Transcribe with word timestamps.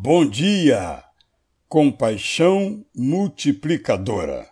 Bom 0.00 0.24
dia! 0.24 1.02
Compaixão 1.68 2.86
multiplicadora. 2.94 4.48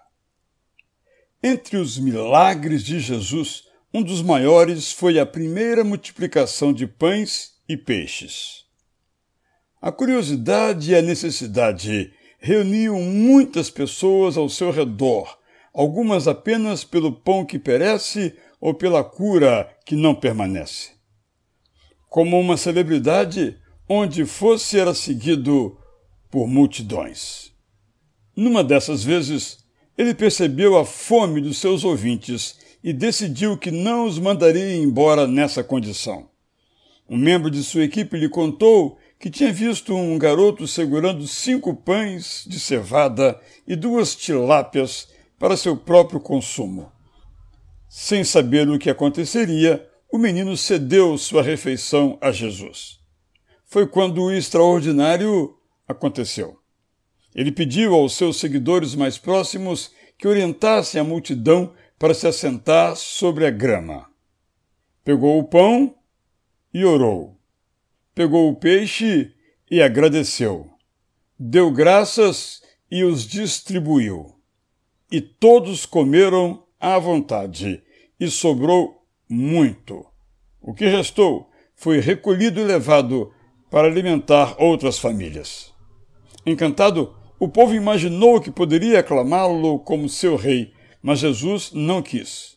Entre 1.40 1.76
os 1.76 1.96
milagres 1.96 2.82
de 2.82 2.98
Jesus, 2.98 3.62
um 3.94 4.02
dos 4.02 4.22
maiores 4.22 4.90
foi 4.90 5.20
a 5.20 5.24
primeira 5.24 5.84
multiplicação 5.84 6.72
de 6.72 6.84
pães 6.84 7.52
e 7.68 7.76
peixes. 7.76 8.64
A 9.80 9.92
curiosidade 9.92 10.90
e 10.90 10.96
a 10.96 11.00
necessidade 11.00 12.12
reuniam 12.40 13.00
muitas 13.00 13.70
pessoas 13.70 14.36
ao 14.36 14.48
seu 14.48 14.72
redor, 14.72 15.38
algumas 15.72 16.26
apenas 16.26 16.82
pelo 16.82 17.12
pão 17.12 17.44
que 17.44 17.56
perece 17.56 18.36
ou 18.60 18.74
pela 18.74 19.04
cura 19.04 19.72
que 19.86 19.94
não 19.94 20.12
permanece. 20.12 20.90
Como 22.08 22.36
uma 22.36 22.56
celebridade, 22.56 23.56
onde 23.88 24.26
fosse 24.26 24.78
era 24.78 24.92
seguido 24.94 25.78
por 26.30 26.48
multidões. 26.48 27.52
Numa 28.34 28.64
dessas 28.64 29.04
vezes, 29.04 29.58
ele 29.96 30.12
percebeu 30.12 30.76
a 30.76 30.84
fome 30.84 31.40
dos 31.40 31.58
seus 31.58 31.84
ouvintes 31.84 32.58
e 32.82 32.92
decidiu 32.92 33.56
que 33.56 33.70
não 33.70 34.04
os 34.04 34.18
mandaria 34.18 34.76
embora 34.76 35.26
nessa 35.26 35.62
condição. 35.62 36.28
Um 37.08 37.16
membro 37.16 37.48
de 37.48 37.62
sua 37.62 37.84
equipe 37.84 38.18
lhe 38.18 38.28
contou 38.28 38.98
que 39.20 39.30
tinha 39.30 39.52
visto 39.52 39.94
um 39.94 40.18
garoto 40.18 40.66
segurando 40.66 41.26
cinco 41.26 41.74
pães 41.74 42.44
de 42.46 42.58
cevada 42.58 43.40
e 43.66 43.76
duas 43.76 44.16
tilápias 44.16 45.08
para 45.38 45.56
seu 45.56 45.76
próprio 45.76 46.20
consumo. 46.20 46.90
Sem 47.88 48.24
saber 48.24 48.68
o 48.68 48.78
que 48.78 48.90
aconteceria, 48.90 49.88
o 50.12 50.18
menino 50.18 50.56
cedeu 50.56 51.16
sua 51.16 51.42
refeição 51.42 52.18
a 52.20 52.32
Jesus 52.32 53.05
foi 53.66 53.86
quando 53.86 54.22
o 54.22 54.32
extraordinário 54.32 55.56
aconteceu. 55.86 56.58
Ele 57.34 57.52
pediu 57.52 57.94
aos 57.94 58.14
seus 58.14 58.38
seguidores 58.38 58.94
mais 58.94 59.18
próximos 59.18 59.92
que 60.16 60.26
orientassem 60.26 61.00
a 61.00 61.04
multidão 61.04 61.74
para 61.98 62.14
se 62.14 62.26
assentar 62.26 62.96
sobre 62.96 63.46
a 63.46 63.50
grama. 63.50 64.08
Pegou 65.04 65.38
o 65.38 65.44
pão 65.44 65.94
e 66.72 66.84
orou. 66.84 67.38
Pegou 68.14 68.50
o 68.50 68.56
peixe 68.56 69.34
e 69.70 69.82
agradeceu. 69.82 70.70
Deu 71.38 71.70
graças 71.70 72.62
e 72.90 73.04
os 73.04 73.26
distribuiu. 73.26 74.34
E 75.10 75.20
todos 75.20 75.84
comeram 75.84 76.64
à 76.80 76.98
vontade, 76.98 77.82
e 78.18 78.28
sobrou 78.28 79.06
muito. 79.28 80.06
O 80.60 80.72
que 80.74 80.86
restou 80.86 81.50
foi 81.74 82.00
recolhido 82.00 82.60
e 82.60 82.64
levado 82.64 83.32
para 83.70 83.88
alimentar 83.88 84.54
outras 84.58 84.98
famílias. 84.98 85.72
Encantado, 86.44 87.14
o 87.38 87.48
povo 87.48 87.74
imaginou 87.74 88.40
que 88.40 88.50
poderia 88.50 89.00
aclamá-lo 89.00 89.78
como 89.80 90.08
seu 90.08 90.36
rei, 90.36 90.72
mas 91.02 91.18
Jesus 91.18 91.72
não 91.72 92.02
quis. 92.02 92.56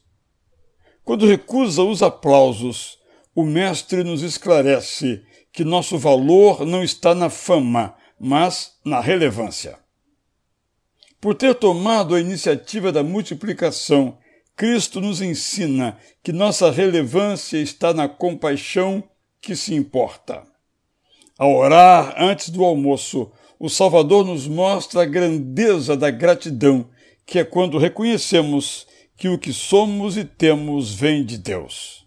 Quando 1.04 1.26
recusa 1.26 1.84
os 1.84 2.04
aplausos, 2.04 2.98
o 3.36 3.44
Mestre 3.44 4.04
nos 4.04 4.22
esclarece 4.22 5.24
que 5.52 5.64
nosso 5.64 5.98
valor 5.98 6.66
não 6.66 6.84
está 6.84 7.16
na 7.16 7.30
fama, 7.30 7.96
mas 8.20 8.74
na 8.86 9.00
relevância. 9.00 9.78
Por 11.20 11.36
ter 11.36 11.56
tomado 11.56 12.16
a 12.16 12.22
iniciativa 12.22 12.92
da 12.92 13.04
multiplicação, 13.04 14.18
Cristo 14.56 15.02
nos 15.02 15.22
ensina 15.22 15.98
que 16.24 16.32
nossa 16.32 16.70
relevância 16.70 17.58
está 17.58 17.94
na 17.94 18.08
compaixão 18.08 19.04
que 19.42 19.56
se 19.56 19.74
importa. 19.74 20.44
Ao 21.40 21.56
orar 21.56 22.16
antes 22.18 22.50
do 22.50 22.66
almoço, 22.66 23.32
o 23.58 23.70
Salvador 23.70 24.26
nos 24.26 24.46
mostra 24.46 25.04
a 25.04 25.06
grandeza 25.06 25.96
da 25.96 26.12
gratidão, 26.12 26.90
que 27.26 27.40
é 27.40 27.46
quando 27.46 27.78
reconhecemos 27.78 28.86
que 29.16 29.30
o 29.30 29.40
que 29.40 29.54
somos 29.54 30.18
e 30.18 30.26
temos 30.26 30.94
vem 30.94 31.24
de 31.24 31.38
Deus. 31.38 32.06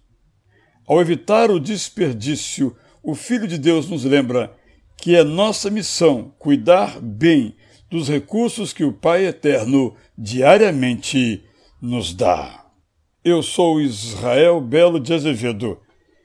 Ao 0.86 1.00
evitar 1.00 1.50
o 1.50 1.58
desperdício, 1.58 2.76
o 3.02 3.14
Filho 3.14 3.48
de 3.48 3.56
Deus 3.56 3.88
nos 3.88 4.04
lembra 4.04 4.54
que 4.98 5.16
é 5.16 5.24
nossa 5.24 5.70
missão 5.70 6.34
cuidar 6.38 7.00
bem 7.00 7.56
dos 7.90 8.10
recursos 8.10 8.74
que 8.74 8.84
o 8.84 8.92
Pai 8.92 9.24
Eterno 9.24 9.96
diariamente 10.16 11.42
nos 11.80 12.12
dá. 12.12 12.66
Eu 13.24 13.42
sou 13.42 13.80
Israel 13.80 14.60
Belo 14.60 15.00
de 15.00 15.14
Azevedo 15.14 15.80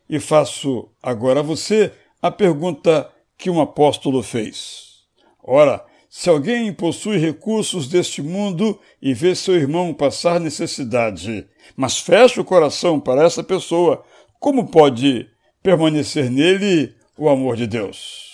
e 0.10 0.20
faço 0.20 0.90
agora 1.02 1.40
a 1.40 1.44
você 1.44 1.94
a 2.22 2.32
pergunta 2.32 3.10
que 3.38 3.50
um 3.50 3.62
apóstolo 3.62 4.24
fez. 4.24 5.04
Ora, 5.44 5.86
se 6.10 6.30
alguém 6.30 6.74
possui 6.74 7.18
recursos 7.18 7.88
deste 7.88 8.22
mundo 8.22 8.80
e 9.02 9.14
vê 9.14 9.36
seu 9.36 9.56
irmão 9.56 9.94
passar 9.94 10.40
necessidade, 10.40 11.48
mas 11.76 11.98
fecha 12.00 12.42
o 12.42 12.46
coração 12.46 13.00
para 13.00 13.24
essa 13.24 13.44
pessoa, 13.44 14.04
como 14.40 14.70
pode 14.70 15.28
permanecer 15.62 16.30
nele 16.30 16.96
o 17.18 17.30
amor 17.30 17.56
de 17.56 17.68
Deus? 17.68 18.28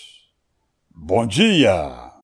Bom 0.90 1.26
dia! 1.26 2.03